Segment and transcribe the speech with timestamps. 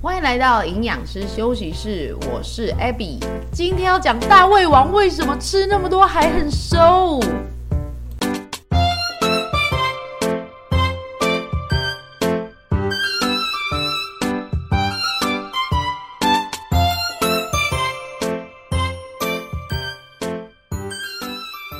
[0.00, 3.18] 欢迎来到营养师休息室，我是 Abby。
[3.50, 7.18] 今天要讲大胃王为什么吃那么多还很瘦。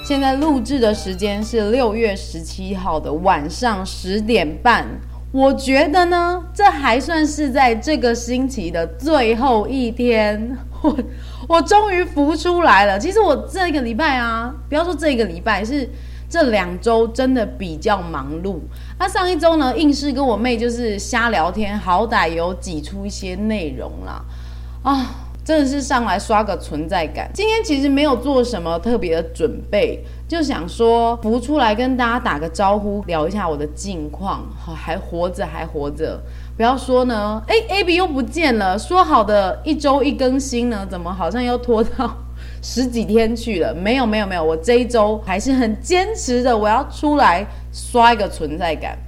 [0.05, 4.85] 现在录制的时间是六月十七号的晚上十点半。
[5.30, 10.98] 我觉得呢，这还算是在这个星期的最后一天， 我
[11.46, 12.98] 我终于浮出来了。
[12.98, 15.88] 其实我这个礼拜啊，不要说这个礼拜，是
[16.30, 18.59] 这两周真的比较忙碌。
[18.98, 24.24] 那上一周呢，硬是跟我妹就是瞎聊天，好歹有挤出一些内容啦，
[24.83, 25.24] 啊。
[25.48, 27.30] 真的是上来刷个存在感。
[27.33, 29.98] 今天其实没有做什么特别的准备，
[30.29, 34.45] 就想说浮出来跟大家打个招呼，聊一下我的近况。
[34.55, 36.20] 好，还活着，还活着。
[36.55, 38.79] 不要说呢，哎，Ab 又不见了。
[38.79, 42.15] 说好的一周一更新呢，怎么好像又拖到
[42.61, 43.75] 十几天去了？
[43.75, 44.44] 没有，没有，没有。
[44.44, 48.98] 我这一周还是很坚持的，我要出来刷一个存在感。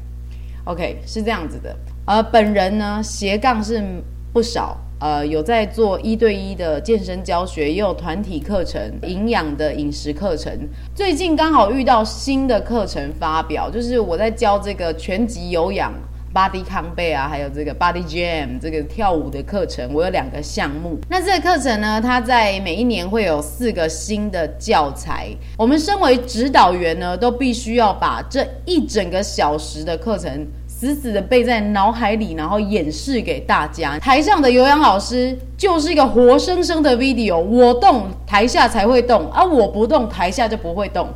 [0.64, 1.76] OK，是这样子的。
[2.06, 3.84] 呃，本人呢斜杠是
[4.32, 4.74] 不少。
[5.00, 10.52] 呃，有在做一对一的健身教学，也有团体课程、营养的饮食课程。
[10.94, 15.94] 最近刚好遇到新的课程发表，就是我在教这个全集有氧、
[16.34, 19.90] Body Combat 啊，还有这个 Body Jam 这个跳舞的课程。
[19.94, 20.98] 我有两个项目。
[21.08, 25.28] 那这个课程呢，它在每一年会有四个新的教材。
[25.56, 30.46] 我们身为指导员呢，都必须要把这一整个小时的课程。
[30.80, 33.98] 死死的背在脑海里，然后演示给大家。
[33.98, 41.06] 台上的有氧老师就是一个活生生的 video，我动台下才会动，而、啊、我不动台下就不会动。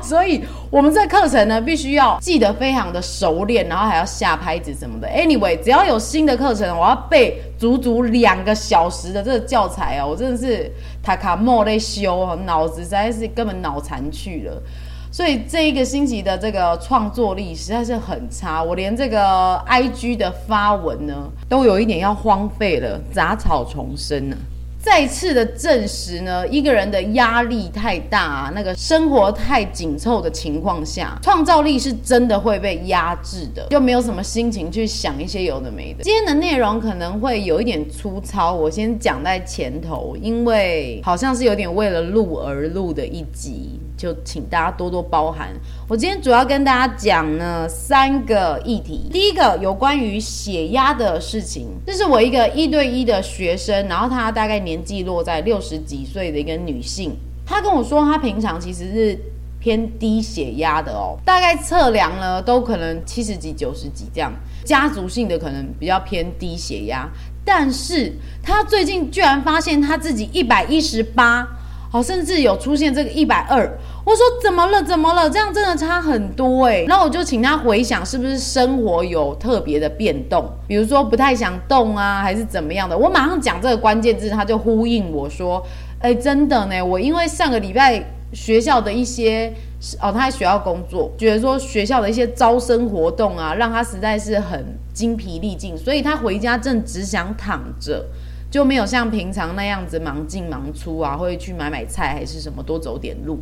[0.00, 5.06] 所以，我们这课程呢，必须要记得非常的熟练，然后还要下拍子什么的。
[5.08, 14.62] Anyway，只要有新的课程，我要背足足两个小时的这个教材哦，我真的是塔卡莫在修，脑子实在是根本脑残去了。
[15.12, 24.36] 所以这一个星期的这个创作力实在是很差，我连这个 IG 的发文呢，都有一点要荒废了，杂草丛生呢。
[24.80, 36.02] 再次的证实呢，一个人的压力太大，那个生活太紧凑的情况下，创造力是真的会被压制的，就没有什么心情去想一些有的没的。
[36.02, 43.78] 今天的内容可能会有一点粗糙，我先讲在前头，因为好像是有点为了录而录的一集。
[44.02, 45.50] 就请大家多多包涵。
[45.88, 49.08] 我今天主要跟大家讲呢三个议题。
[49.12, 59.16] 第一个有关于血压的事情，这是我一个一对一的学生，然后她大概年纪落在六十几岁的一个女性，她跟我说她平常其实是
[59.60, 64.32] 偏低血压的哦，大概测量呢都可能七十几、九十几这样，
[64.64, 67.08] 家族性的可能比较偏低血压，
[67.44, 68.12] 但是
[68.42, 71.46] 她最近居然发现她自己一百一十八。
[71.92, 73.70] 好，甚至有出现这个一百二，
[74.02, 74.82] 我说怎么了？
[74.82, 75.28] 怎么了？
[75.28, 76.84] 这样真的差很多哎。
[76.88, 82.96] 然后我就请他回想，是不是生活有特别的变动，比如说不太想动啊，还是怎么样的？
[82.96, 85.62] 我马上讲这个关键字，他就呼应我说，
[86.00, 89.52] 哎，真的呢，我因为上个礼拜学校的一些
[90.00, 94.64] 哦，他在学校工作，觉得说学校的一些招生活动啊，让他实在是很
[94.94, 98.02] 精疲力尽，所以他回家正只想躺着。
[98.52, 103.38] 就没有像平常那样子忙进忙出啊，会去买买菜还是什么，多走点路，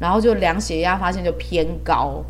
[0.00, 2.24] 然后就量血压，发现就偏高，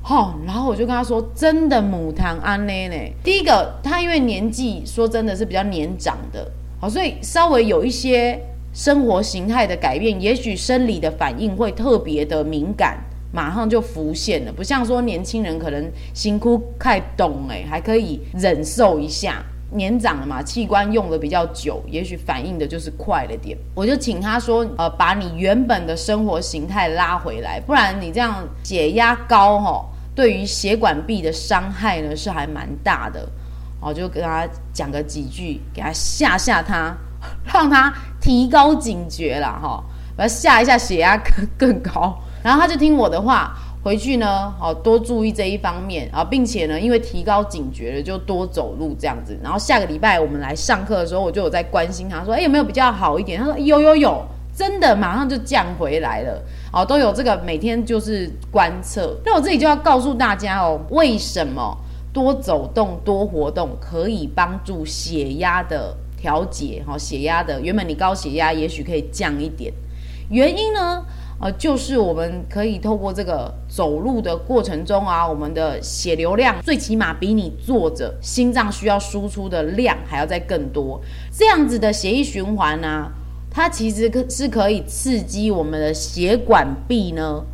[0.00, 2.94] 吼，然后我就跟他说，真的母糖安呢呢。
[3.24, 6.48] 第一个，他因为年纪说真的是比较年长的，
[6.80, 8.40] 好，所以稍微有一些
[8.72, 12.98] 生活形态的改变，也许生理的反应会特别的敏感，
[13.32, 19.44] 马上就浮现了，不像说年轻人可能辛苦太懂哎，还可以忍受一下。
[19.70, 23.56] 年长了嘛，器官用的比较久，也许反应的就是快了点。
[23.74, 33.28] 我就请他说，呃，把你原本的生活形态拉回来，不然你这样血压高吼，对于血管壁的伤害呢是还蛮大的。
[33.80, 36.96] 我就跟他讲个几句，给他吓吓他，
[37.52, 39.84] 让他提高警觉啦哈，
[40.16, 43.54] 把他吓一下血压更更高， 然后他就听我的话。
[43.82, 49.38] 回去呢，好多注意这一方面啊，并且呢，因为提高警觉了，就多走路这样子。
[49.42, 53.40] 然后下个礼拜我们来上课的时候，我就有在关心他说，哎，有没有比较好一点？
[53.40, 54.22] 他说有有有，
[54.54, 56.42] 真的马上就降回来了。
[56.72, 59.16] 哦，都有这个每天就是观测。
[59.24, 61.74] 那我这里就要告诉大家哦，为什么
[62.12, 66.82] 多走动、多活动可以帮助血压的调节？
[66.84, 69.72] 哈，血压的原本你高血压，也许可以降一点。
[70.30, 71.02] 原因呢？
[71.40, 81.00] 呃，就是我们可以透过这个走路的过程中啊，我们的血流量最起码比你坐着心脏需要输出的量还要再更多。
[81.30, 83.08] 这样子的血液循环呢、
[83.52, 87.44] 它其实可是可以刺激我们的血管壁呢，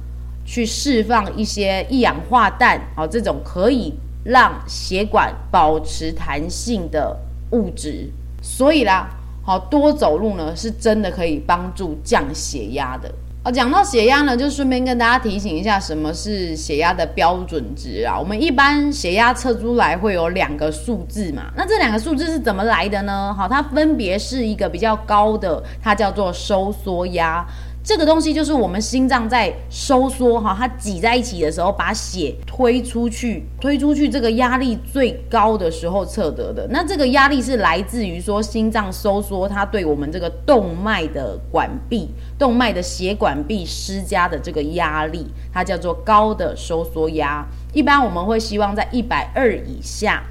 [0.46, 3.92] 去释放一些一氧化氮，啊、这种可以
[4.24, 7.14] 让血管保持弹性的
[7.50, 8.08] 物质。
[8.40, 9.10] 所以啦，
[9.42, 13.14] 好、多走路呢，是真的可以帮助降血压的。
[13.44, 18.18] 啊，讲到血压呢，就顺便跟大家提醒一下，什么是血压的标准值啊？
[18.18, 23.34] 我们一般血压测出来会有两个数字嘛，那这两个数字是怎么来的呢？
[23.36, 27.46] 好，它分别是一个比较高的，它叫做收缩压。
[27.84, 36.66] 这个东西就是我们心脏在收缩哈，它挤在一起的时候，把血推出去，推出去这个压力最高的时候测得的。
[36.70, 42.08] 那这个压力是来自于说心脏收缩，它对我们这个动脉的管壁、
[42.38, 47.46] 动脉的血管壁施加的这个压力，它叫做高的收缩压。
[47.74, 50.22] 一般我们会希望在一百二以下。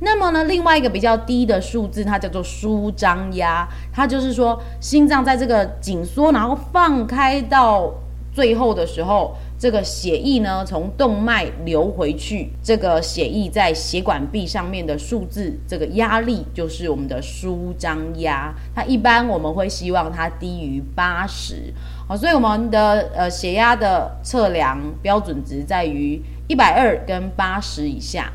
[0.00, 7.90] 那么呢，另外一个比较低的数字，它叫做舒张压，它就是说心脏在这个紧缩，然后放开到
[8.30, 18.54] 最后的时候，这个血液呢从动脉流回去，这个血液在血管壁上面的数字，这个压力就是我们的舒张压。
[18.74, 21.72] 它一般我们会希望它低于八十，
[22.06, 28.30] 好，所以我们的呃血压的测量标准值在于一百二跟八十以下。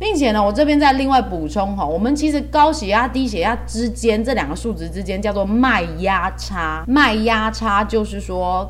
[0.00, 8.66] 并且呢，我这边再另外补充哈，我们其实高血压、低血压之间这两个数值之间叫做脉压差，脉压差就是说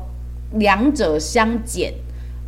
[0.55, 1.93] 两者相减，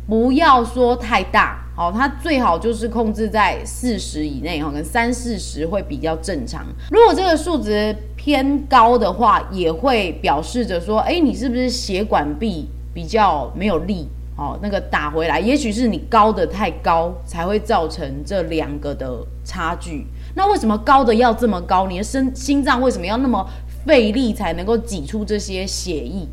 [0.06, 6.66] 不要说太大，好，它最好就是控制在四十以内哈，跟三四十会比较正常。
[6.90, 14.06] 如果这个数值偏高的话，也会表示着说，哎，你是不是血管壁比较没有力？
[14.36, 20.04] 哦，那个打回来，也许是你高的太高，才会造成这两个的差距。
[20.34, 21.86] 那为什么高的要这么高？
[21.86, 23.48] 你的身心脏为什么要那么
[23.86, 26.26] 费力才能够挤出这些血液？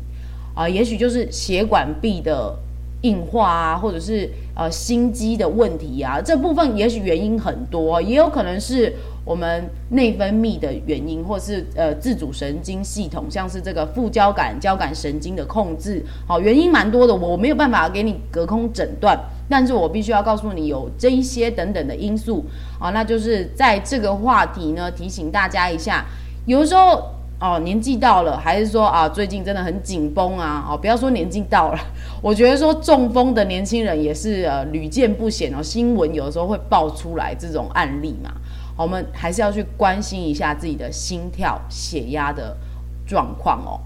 [0.54, 2.54] 啊，也许就是血管壁的
[3.02, 8.92] 硬化啊，或者是呃心肌的问题啊，这部分也许原因很多，也有可能是。
[9.24, 19.16] 我们内分泌的原因，或是呃自主神经系统，像是这个副交感、交感神经的控制，好，原因蛮多的，我没有办法给你隔空诊断，
[19.48, 22.44] 但是我必须要告诉你有这一些等等的因素，
[22.80, 26.04] 啊，那就是在这个话题呢，提醒大家一下，
[26.46, 27.08] 有时候
[27.42, 31.78] 哦年纪到了，还是说啊最近真的很紧绷啊，哦不要说年纪到了，
[32.22, 38.30] 我觉得说中风的年轻人也是呃屡见不鲜哦，新闻有的时候会爆出来这种案例嘛。
[38.74, 42.56] 我们还是要去关心一下自己的心跳、血压的
[43.06, 43.78] 状况哦。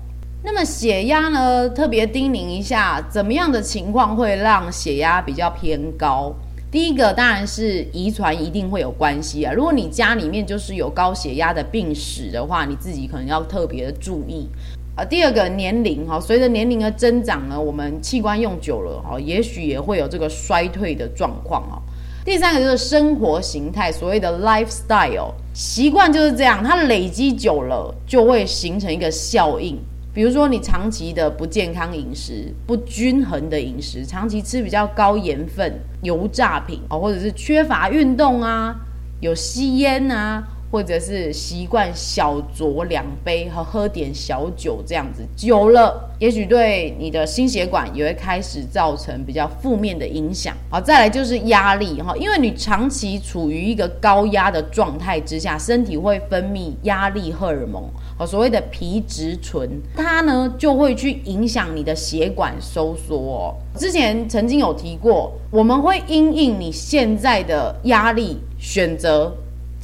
[0.44, 6.32] 那么血压呢，特别叮咛一下，怎么样的情况会让血压比较偏高？
[6.76, 9.50] 第一个当然是遗传一定会有关系啊。
[9.50, 14.46] 如果你家里面就是有高血压的病史的话，你自己可能要特别的注意
[14.94, 15.02] 啊。
[15.02, 21.81] 第二个年龄哈，随着年龄的增长呢，我们器官用久了哈，也许也会有这个衰退的状况哦。
[22.26, 29.78] 第三个就是生活形态，所谓的 lifestyle 习惯就是这样，它累积久了就会形成一个效应。
[30.16, 35.70] 比如说你长期的不健康饮食、不均衡的饮食，长期吃比较高盐分、
[36.00, 38.74] 油炸品啊，或者是缺乏运动啊，
[39.20, 40.42] 有吸烟啊。
[40.70, 50.54] 或者是习惯小酌两杯和喝点小酒这样子，久了也许对你的心血管也会开始造成比较负面的影响。
[50.68, 57.85] 好，再来就是压力哈，因为你长期处于一个高压的状态之下，身体会分泌压力荷尔蒙，
[58.18, 63.54] 好，所谓的皮质醇，它呢就会去影响你的血管收缩哦。
[63.76, 69.32] 之前曾经有提过，我们会因应你现在的压力选择。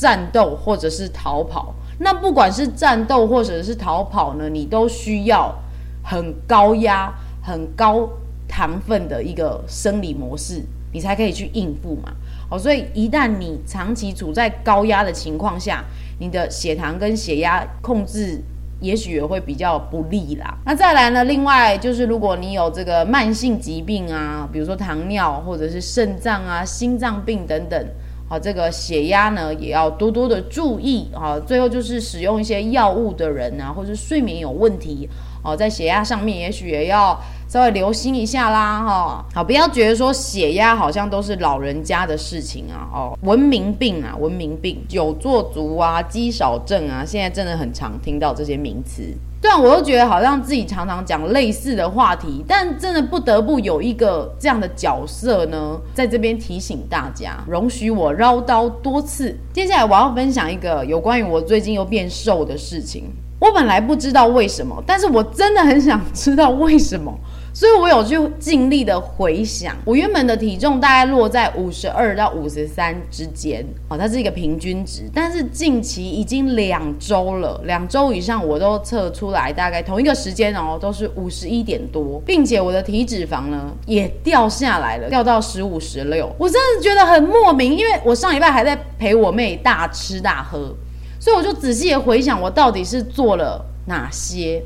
[0.02, 5.54] 战斗或者是逃跑，那不管是战斗或者是逃跑呢，你都需要
[6.02, 8.08] 很高压、很高
[8.48, 10.60] 糖分的一个生理模式，
[10.92, 12.12] 你才可以去应付嘛。
[12.50, 15.84] 哦，所以一旦你长期处在高压的情况下，
[16.18, 18.42] 你的血糖跟血压控制
[18.80, 20.58] 也许也会比较不利啦。
[20.66, 27.86] 那再来呢，另外就是如果你有这个慢性疾病啊，比如说糖尿或者是肾脏啊、心脏病等等。
[28.32, 31.38] 好，这个血压呢也要多多的注意啊。
[31.46, 35.06] 最后就是使用一些药物的人啊，或者是睡眠有问题
[35.44, 37.14] 哦，在血压上面，也许也要
[37.46, 49.14] 稍微留心一下啦，哈、好，不要觉得说血压好像都是老人家的事情啊，哦，文明病啊，文明病，久坐族啊，肌少症啊，现在真的很常听到这些名词。
[49.42, 59.36] 虽然我又觉得好像自己常常讲类似的话题，但真的不得不有一个这样的角色呢，在这边提醒大家，容许我唠叨多次。
[59.52, 63.10] 接下来我要分享一个有关于我最近又变瘦的事情。
[63.40, 67.12] 我本来不知道为什么，但是我真的很想知道为什么。
[67.54, 75.02] 所以我有去尽力的回想，我原本的体重大概落在五十二到五十三之间，哦，它是一个平均值。
[75.12, 86.34] 但是近期已经两周了，两周以上我都测出来，大概同一个时间哦，都是五十一点多，并且我的体脂肪呢也掉下来了，掉到十五十六。
[86.38, 90.74] 我真的觉得很莫名，因为我上礼拜还在陪我妹大吃大喝，
[91.20, 94.62] 所以我就仔细的回想我到底是做了哪些。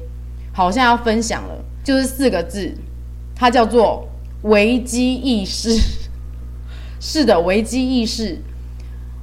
[0.53, 1.65] 好，现在要分享了。
[1.87, 2.75] 就是四个字，
[3.37, 4.09] 它叫做
[4.43, 5.71] 危机意识。
[6.99, 8.37] 是的，危机意识。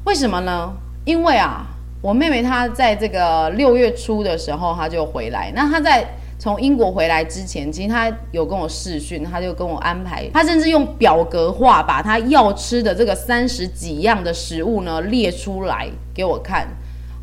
[0.06, 0.74] 为什么呢？
[1.04, 1.68] 因为啊，
[2.02, 5.52] 我妹妹她在这个六月初的时候，她就回来。
[5.54, 6.08] 那她在
[6.40, 16.66] 从英国回来之前，其实她有跟我视讯，她就跟我安排，她甚至用表格化把她要吃的这个三十几样的食物呢列出来给我看。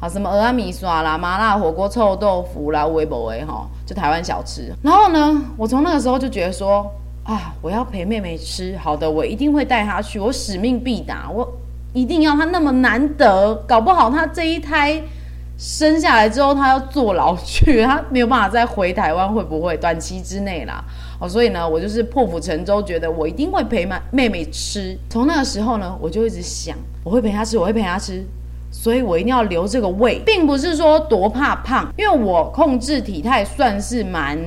[0.00, 4.72] 啊，什么蚵仔面线啦、麻辣火锅、臭豆腐啦、微博微哈，就台湾小吃。
[4.82, 6.90] 然后呢，我从那个时候就觉得说，
[7.24, 11.46] 啊，我要陪妹妹吃，好的，我一定会带她去，我使命必达，我
[11.92, 15.02] 一定要她那么难得，搞不好她这一胎
[15.58, 20.82] 生下来之后，她要坐牢 去，她没有办法再回台湾，会不会短期之内啦？
[21.20, 24.98] 哦，所以呢，我就是破釜沉舟，觉得我一定会陪妹妹吃。
[25.10, 28.24] 从那个时候呢，我就一直想，我会陪她吃，我会陪她吃。
[28.82, 34.38] 所以我一定要留这个胃，并不是说多怕胖，因为我控制体态算是蛮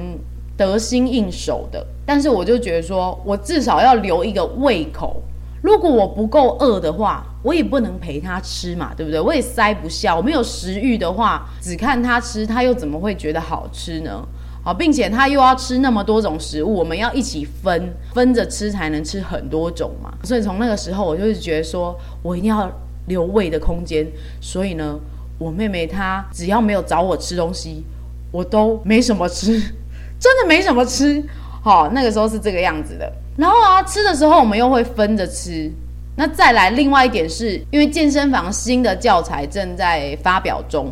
[0.58, 1.86] 得心应手的。
[2.04, 5.22] 但是我就觉得说，我至少要留一个胃口。
[5.62, 9.22] 如果我不够饿的话，我也不能陪他吃嘛，对不对？
[9.22, 10.16] 我也塞不下。
[10.16, 14.28] 我没有食欲的话，只看他吃，他又怎么会觉得好吃呢？
[14.63, 20.12] 好，并且他又要吃那么多种食物，我们要一起分，分着吃才能吃很多种嘛。
[20.24, 22.68] 所以从那个时候，我就是觉得说我一定要。
[23.07, 24.05] 留位的空间，
[24.39, 25.00] 所以呢，
[25.38, 27.83] 我妹妹她只要没有找我吃东西，
[28.31, 29.60] 我都没什么吃，
[30.19, 31.24] 真的没什么吃。
[31.62, 33.12] 好，那个时候是这个样子的。
[33.38, 35.72] 然后啊，吃的时候我们又会分着吃。
[36.15, 40.91] 那再来另外一点是，因为健身房新的教材正在发表中，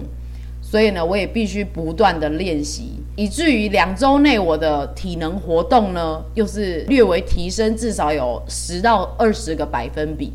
[0.62, 10.34] 所以呢，我也必须不断的练习，以至于两周内我的体能活动呢，又是略微提升，至少有十到二十个百分比。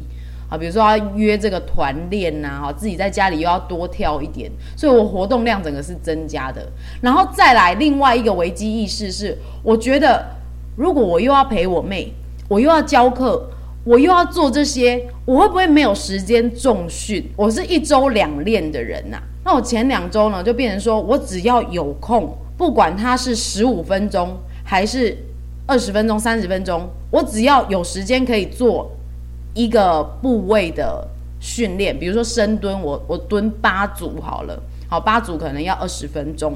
[0.49, 6.65] 好，比如说要约这个团练呐，哈，自己在家里又要多跳一点，所以我活动量整个是增加的。
[7.00, 10.25] 然后再来另外一个危机意识是，我觉得
[10.76, 12.12] 如果我又要陪我妹，
[12.49, 13.49] 我又要教课，
[13.83, 17.29] 我又要做这些，我会不会没有时间重训？
[17.35, 25.19] 我是一周两练的人呐，那我前两周呢，就变成说我只要有空，不管它是十五分钟还是
[25.67, 28.88] 二十分钟、三十分钟，我只要有时间可以做。
[29.57, 31.09] 一个部位的
[31.41, 36.55] 训练，比如说深蹲，我我蹲八组好了，好，八组可能要二十分钟，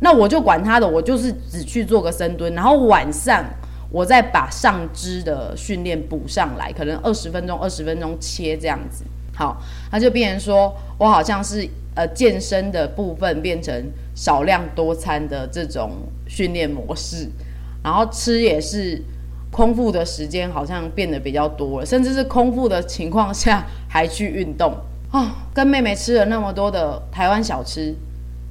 [0.00, 3.44] 那我就管他的，我就是只去做个深蹲，然后晚上
[3.90, 9.04] 我再把上肢的训练补上来，可能二十分钟二十分钟切这样子，
[9.36, 9.60] 好，
[9.92, 15.90] 那就变成说我好像是呃健身的部分变成少量多餐的这种
[16.26, 17.28] 训练模式，
[17.84, 19.02] 然后吃也是。
[19.50, 24.72] 空腹的时间好像变得比较多了，甚至是空腹的情况下还去运动
[25.10, 25.26] 啊、 哦！
[25.54, 27.94] 跟妹妹吃了那么多的台湾小吃，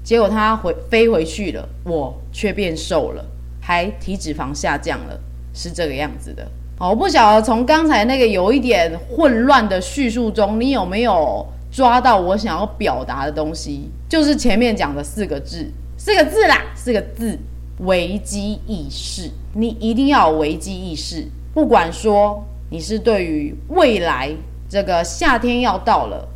[0.03, 3.23] 结果她回飞回去了，我却变瘦了，
[3.61, 5.19] 还体脂肪下降了，
[5.53, 6.43] 是这个样子的。
[6.79, 13.89] 哦，我不晓得从刚才那个有一点混乱的叙述中，你有没有抓到我想要表达的东西？
[14.09, 17.37] 就是前面讲的四个字，四个字啦，四个字。
[17.79, 21.27] 危机意识，你一定要有危机意识。
[21.53, 24.31] 不管说你是对于未来
[24.67, 26.27] 这个夏天要到了，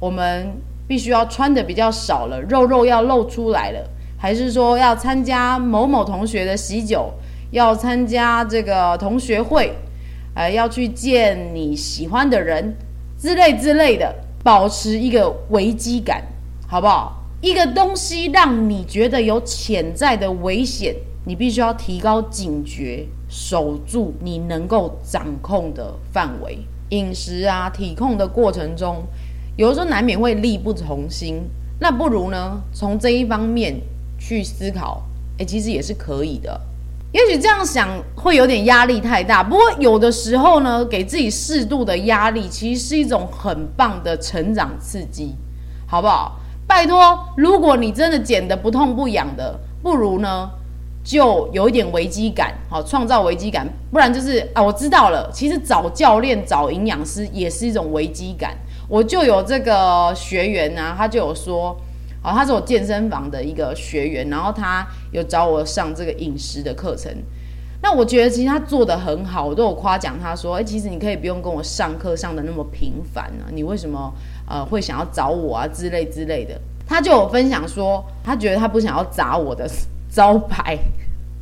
[0.00, 0.50] 我们
[0.88, 3.84] 必须要穿的比较少了，肉肉要露出来了，
[4.18, 7.12] 还是说要参加某某同学的喜酒，
[7.50, 9.72] 要参加这个同学会，
[10.34, 12.74] 呃，要去见你喜欢的人
[13.18, 16.22] 之类之类的，保持一个危机感，
[16.66, 17.22] 好不好？
[17.46, 20.92] 一个东西让你觉得有潜在的危险，
[21.24, 26.58] 你必须要提高警觉，守住你能够掌控的范围。
[26.88, 29.00] 饮食啊，体控的过程中，
[29.54, 31.40] 有的时候难免会力不从心。
[31.78, 33.80] 那不如呢，从这一方面
[34.18, 35.04] 去思考，
[35.38, 36.60] 诶，其实也是可以的。
[37.12, 45.36] 也许这样想会有点压力太大，不过有的时候呢，给自己适度的压力，其实是一种很棒的成长刺激，
[45.86, 46.40] 好不好？
[46.66, 50.50] 拜托，如果你真的减得不痛不痒的，不如呢，
[51.04, 58.56] 就有一点危机感，好，创造危机感，不然就是啊，我知道了，其实找教练、找营养师也是一种危机感。
[58.88, 61.76] 我就有这个学员啊，他就有说。
[62.24, 67.12] 哦，他是我健身房的一个学员，然后他有找我上这个饮食的课程。
[67.80, 74.12] 那我觉得其实他做得很好，我都有夸奖他说：“哎，其实你可以不用跟我上课上得那么频繁啊，你为什么
[74.48, 79.68] 呃会想要找我啊之类之类的？”他就有分享说，他觉得他不想要砸我的
[80.08, 80.78] 招牌，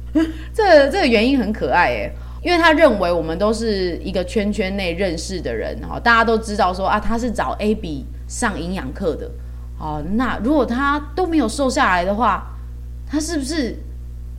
[0.54, 9.30] 这这个原因很可爱诶，因为他认为我们都是一个圈圈内认识的人哈，大家都知道说啊，他是找 A B 上营养课的。
[9.78, 12.46] 哦，那如果他都没有瘦下来的话，
[13.06, 13.76] 他是不是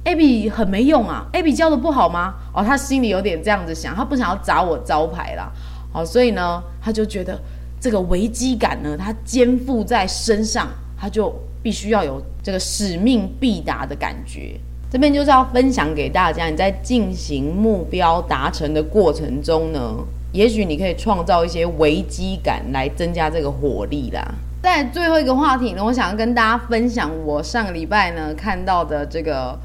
[0.05, 2.33] A B 很没用啊？A B 教的不好吗？
[2.53, 5.51] 哦，他心里有点这样子想，他不想要砸我招牌啦。
[5.93, 7.39] 哦，所以呢，他就觉得
[7.85, 10.67] 这个危机感呢，他肩负在身上，
[10.99, 14.59] 他就必须要有这个使命必达的感觉。
[14.89, 24.33] 这边就是要分享给大家，你在进行目标达成的过程中呢，也许你可以创造一些危机感来增加这个火力啦。
[24.63, 29.55] 在最后一个话题呢，我想要跟大家分享我上个礼拜呢看到的这个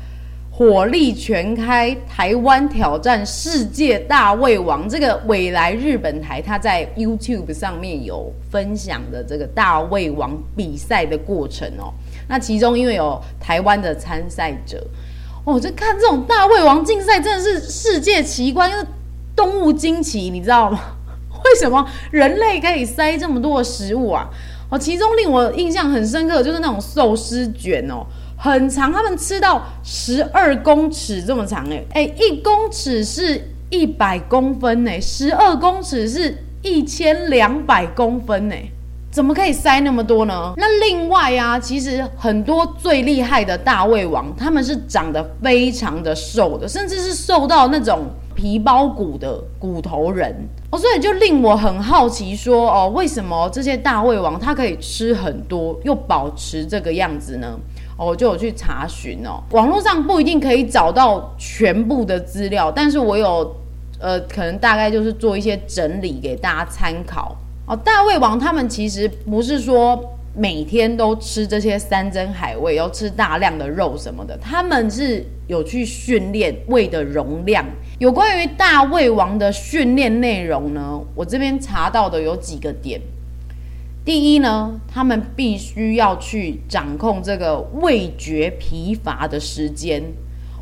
[0.60, 11.90] 火力全开台湾挑战世界大胃王这个未来日本台，他在 YouTube 上面有分享的这个大胃王比赛的过程哦。
[12.28, 14.86] 那其中因为有台湾的参赛者
[15.46, 18.84] 哦，就看这种大胃王竞赛真的是世界奇观，因为
[19.34, 20.78] 动物惊奇，你知道吗？
[21.42, 24.28] 为什么人类可以塞这么多的食物啊？
[24.68, 28.04] 哦，其中令我印象很深刻的就是那种寿司卷哦，
[28.42, 38.70] 很长，他们吃到十二公尺这么长诶，诶，一公尺是一百公分诶，十二公尺是一千两百公分诶，
[39.10, 40.54] 怎么可以塞那么多呢？
[40.56, 48.06] 那另外啊，其实很多最厉害的大胃王，他们是长得非常的瘦的，甚至是瘦到那种。
[48.32, 50.34] 皮包骨的骨头人
[50.70, 57.54] 哦，所以就令我很好奇，说哦，为什么这些大胃王他可以吃很多又保持这个样子呢？
[58.06, 63.54] 我就有去查询哦，网络上不一定可以找到全部的资料，但是我有
[64.00, 67.76] 呃，可能大概就是做一些整理给大家参考哦。
[67.76, 70.02] 大胃王他们其实不是说
[70.34, 77.64] 每天都吃这些山珍海味，要吃大量的肉什么的，他们是有去训练胃的容量。
[77.98, 82.98] 有关于大胃王的训练内容呢，我这边查到的有几个点。
[84.10, 90.02] 第一呢，他们必须要去掌控这个味觉疲乏的时间。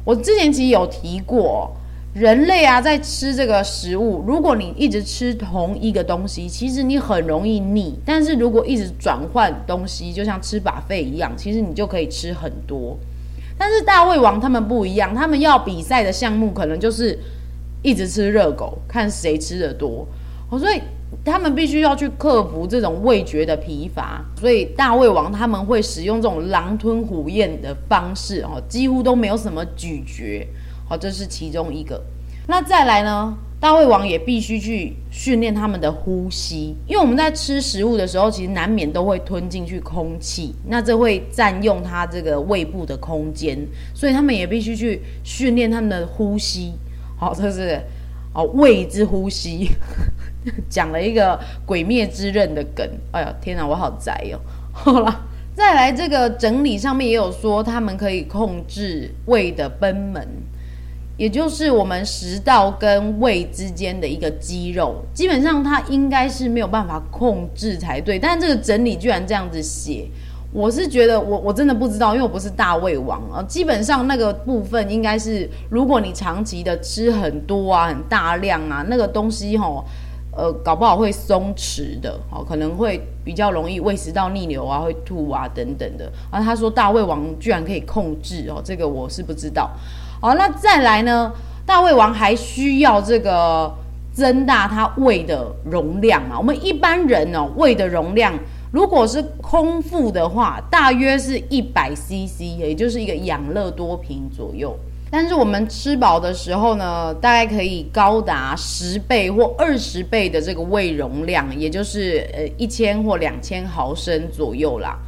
[0.04, 1.74] 我之前其实有提过，
[2.12, 7.98] 人类啊在吃这个食物，如果你一直吃同一个东西，其实你很容易腻。
[8.04, 12.98] 但是如果一直转换东西，就像吃把肺一样，其实你就可以吃很多。
[13.56, 17.18] 但是大胃王他们不一样，他们要比赛的项目可能就是
[17.80, 20.06] 一直吃热狗，看谁吃的多。
[20.50, 20.82] 所以
[21.24, 24.24] 他们必须要去克服这种味觉的疲乏。
[24.38, 30.46] 所以大胃王他们会使用这种狼吞虎咽的方式，哦，几乎都没有什么咀嚼。
[30.88, 32.00] 好，这是其中一个。
[32.46, 33.36] 那再来呢？
[33.60, 43.58] 大胃王也必须去训练他们的呼吸，因为我们在吃食物的时候，其实难免都会吞进去空气，那这会占用它这个胃部的空间，
[43.92, 46.72] 所以他们也必须去训练他们的呼吸。
[47.18, 47.82] 好，这是
[48.34, 49.70] 哦胃之呼吸，
[50.68, 52.88] 讲了一个鬼灭之刃的梗。
[53.12, 54.38] 哎呀，天哪，我好宅哦。
[54.72, 60.26] 好了，再来这个整理上面也有说，他们可以控制胃的贲门。
[61.16, 68.20] 也就是我们食道跟胃之间的一个肌肉，基本上它应该是没有办法控制才对。
[68.20, 70.06] 但这个整理居然这样子写，
[70.52, 73.42] 我是觉得我我真的不知道，因为我不是大胃王啊。
[73.42, 79.84] 基本上那个部分应该是，如果你长期的吃很多啊、很大量啊，那个东西吼，
[80.34, 86.10] 呃，搞不好会松弛的，哦，可能会比较容易胃食道逆流啊，会吐啊等等的。
[86.30, 89.70] 啊，他说大胃王居然可以控制哦，这个我是不知道。
[90.20, 91.30] 好，那再来呢？
[91.66, 93.70] 大胃王还需要这个
[94.10, 96.38] 增大他胃的容量嘛？
[96.38, 98.32] 我们一般人哦，胃的容量
[98.70, 104.76] 如果是空腹的话，大约是一百 CC，也就是一个养乐多瓶左右。
[105.10, 114.98] 但是我们吃饱的时候呢，大概可以高达十倍或二十倍的这个胃容量，也就是呃一千或两千毫升左右啦。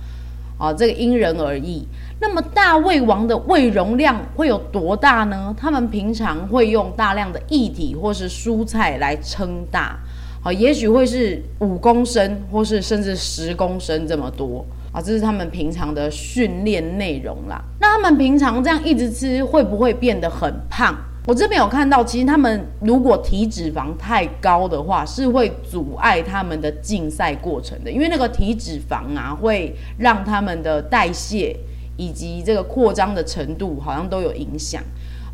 [0.57, 1.87] 啊，这个因人而异。
[2.19, 5.55] 那么大胃王的胃容量会有多大呢？
[5.59, 9.99] 他们平常会用大量的液体或是蔬菜来撑大，
[10.43, 17.63] 啊，也许会是五公升，或是甚至十公升这么多啊，这是他们平常的训练内容啦。
[17.81, 20.97] 那他们平常这样一直吃，会不会变得很胖？
[21.27, 31.57] 我这边有看到，其实他们如果体脂肪太高的话，是会阻碍他们的竞赛过程的，因为那个体脂肪啊，会让他们的代谢。
[31.97, 34.83] 以及这个扩张的程度好像都有影响，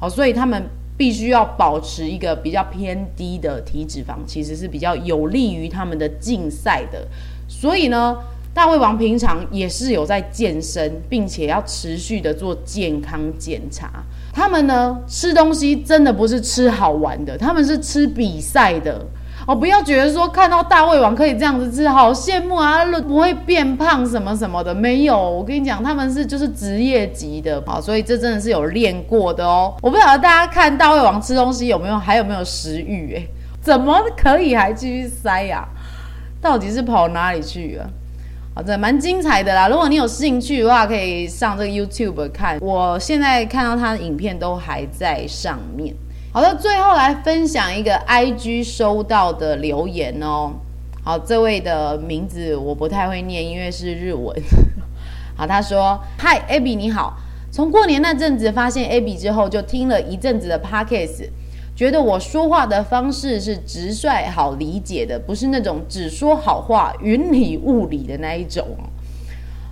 [0.00, 0.60] 好，所以他们
[0.96, 7.06] 必须要保持一个比较偏低的体脂肪，其实是比较有利于他们的竞赛的。
[7.48, 8.16] 所以呢，
[8.54, 14.02] 大胃王平常也是有在健身，并且要持续的做健康检查。
[14.32, 19.04] 他们呢，吃东西真的不是吃好玩的，他们是吃比赛的。
[19.46, 22.84] 哦，不要觉得说看到大胃王可以这样子吃，好羡慕啊！
[23.02, 25.16] 不会变胖什么什么的，没有。
[25.16, 29.72] 我跟你讲，他们是就是职业级的，好，所以这真的是有练过的哦。
[29.80, 33.14] 我不晓得大家看大胃王吃东西有没有还有没有食欲？
[33.16, 33.22] 哎，
[33.62, 35.64] 怎么可以还继续塞呀、
[36.40, 37.86] 到底是跑哪里去啊？
[38.56, 39.68] 好，这蛮精彩的啦。
[39.68, 42.58] 如果你有兴趣的话，可以上这个 YouTube 看。
[42.60, 45.94] 我现在看到他的影片都还在上面。
[46.36, 50.52] 好的，最后来分享一个 IG 收到的留言哦。
[51.02, 54.36] 好，这位的名字我不太会念，因为是日文。
[55.34, 57.16] 好，他说：“Hi Abby，你好。
[57.50, 61.30] 从过年那阵子发现 Abby 之后，就听了一阵子的 Podcast，
[61.74, 68.62] 觉得我说话的方式是直率、好理解的，不是那种只说好话、云里雾里的那一种。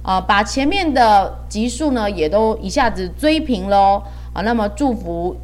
[0.03, 4.03] 啊、把前面的集数呢也都一下子追平喽。
[4.33, 5.37] 啊，那么祝福。”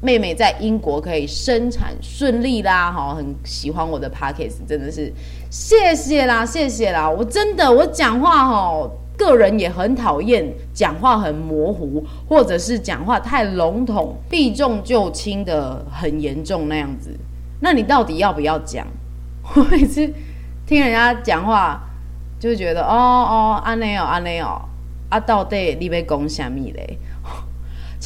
[0.00, 5.12] 妹妹在英国可以生产顺利啦，哈，很喜欢我的 podcast，真的是
[5.50, 7.10] 谢谢啦，谢谢啦。
[7.10, 17.10] 我真的我讲话哈，个人也很讨厌讲话很模糊，或者是讲话太笼统，避重就轻的很严重那样子。
[17.60, 18.86] 那你到底要不要讲？
[19.56, 20.08] 我每次
[20.64, 21.82] 听人家讲话，
[22.38, 24.62] 就会觉得哦哦，安内哦安内哦，
[25.08, 26.98] 啊到底你要讲什么嘞？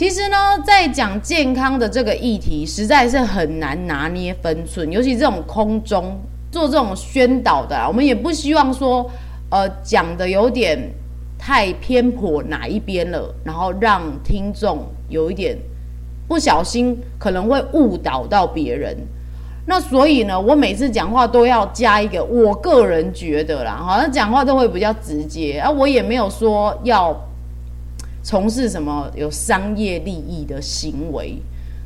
[0.03, 0.37] 其实呢，
[0.67, 6.19] 在讲健康的这个议题，实在是很难拿捏分寸，尤其这种空中
[6.51, 9.09] 做这种宣导的，我们也不希望说，
[9.49, 10.77] 呃，讲的有点
[11.38, 15.57] 太偏颇哪一边了，然后让听众有一点
[16.27, 18.97] 不小心可能会误导到别人。
[19.67, 27.17] 那所以呢，我每次讲话都要加一个我个人觉得啦，好像讲话都会比较直接啊，我也没有说要。
[28.23, 31.37] 从事什么有商业利益的行为，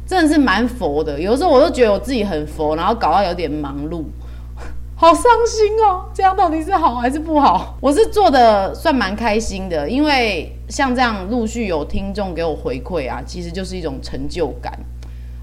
[0.06, 1.18] 真的是蛮佛的。
[1.18, 4.04] 有时候我都觉得我自己很佛，然后搞到有点忙碌，
[4.94, 6.04] 好伤心哦。
[6.12, 7.76] 这样到底是好还是不好？
[7.80, 14.78] 我是做的算蛮开心的，因为像这样陆续有听众给我回馈啊，其实就是一种成就感，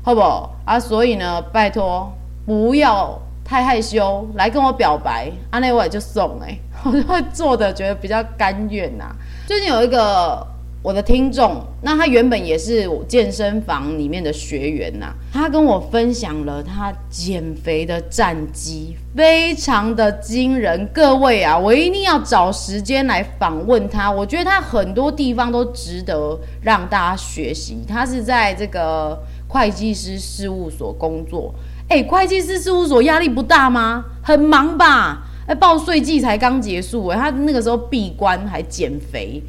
[0.04, 0.22] 好不
[0.64, 0.80] 啊？
[0.80, 2.12] 所以呢，拜托
[2.46, 9.06] 不要太害羞，来跟我表白，阿内我也就送哎， 我就会做的觉得比较甘愿呐。
[9.48, 10.53] 最近有一个。
[10.84, 20.86] 我的听众，那他原本也是我健身房里面的学员呐、他跟我分享了他减肥的战绩，非常的惊人。
[20.94, 27.78] 各位啊，我一定要找时间来访问他，我觉得他很多地方都值得让大家学习。
[27.88, 29.18] 他是在这个
[29.48, 31.56] 会计师事务所工作，
[31.88, 34.04] 哎、会计师事务所压力不大吗？
[34.22, 35.24] 很忙吧？
[35.48, 39.42] 哎、报税季才刚结束、欸，哎，他那个时候闭关还减肥。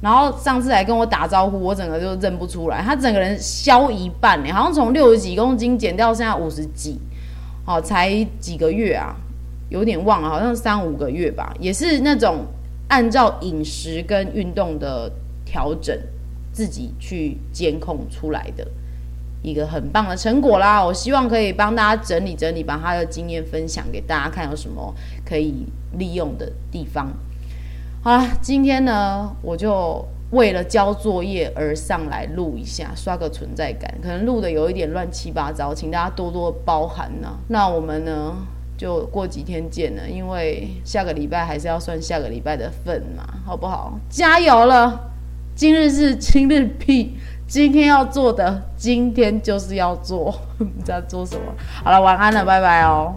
[0.00, 7.00] 然后上次来跟我打招呼，我整个就认不出来，他整个人消一半，好像从六十几公斤减掉现在五十几，
[7.66, 9.16] 哦，才几个月啊，
[9.70, 12.44] 有点忘了，好像三五个月吧，也是那种
[12.86, 15.10] 按照饮食跟运动的
[15.44, 15.98] 调整，
[16.52, 18.64] 自己去监控出来的
[19.42, 20.84] 一个很棒的成果啦。
[20.84, 24.94] 我希望可以帮大家整理整理，把他的经验分享给大家看，有什么
[25.26, 25.66] 可以
[25.98, 27.12] 利用的地方。
[28.08, 33.94] 好啦，今天呢，我就为了交作业而上来录一下，刷个存在感。
[34.02, 37.28] 可能录的有一点乱七八糟，请大家多多包涵呢。
[37.48, 38.34] 那我们呢，
[38.78, 43.98] 就过几天见了，因为下个礼拜还是要算下个礼拜的份嘛，好不好？
[44.08, 45.10] 加油了！
[45.54, 47.14] 今日是今日毕，
[47.46, 50.34] 今天要做的，今天就是要做。
[50.56, 51.52] 不知道做什么？
[51.84, 53.12] 好了，晚安了，拜拜哦。